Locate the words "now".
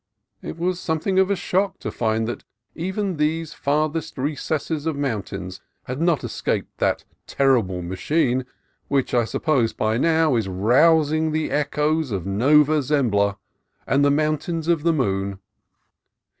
9.99-10.35